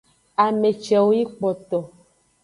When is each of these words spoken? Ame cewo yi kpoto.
Ame 0.43 0.69
cewo 0.83 1.09
yi 1.17 1.25
kpoto. 1.33 1.79